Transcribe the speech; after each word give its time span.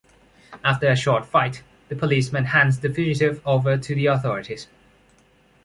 After 0.63 0.87
a 0.87 0.95
short 0.95 1.27
fight, 1.27 1.61
the 1.87 1.95
policeman 1.95 2.45
hands 2.45 2.79
the 2.79 2.91
fugitive 2.91 3.39
over 3.45 3.77
to 3.77 3.93
the 3.93 4.07
authorities. 4.07 4.67